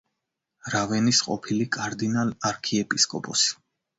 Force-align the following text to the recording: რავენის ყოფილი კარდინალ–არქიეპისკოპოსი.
რავენის 0.75 1.19
ყოფილი 1.27 1.67
კარდინალ–არქიეპისკოპოსი. 1.77 3.55